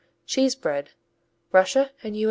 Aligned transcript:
Cheese 0.25 0.55
bread 0.55 0.89
_Russia 1.53 1.91
and 2.01 2.17
U. 2.17 2.19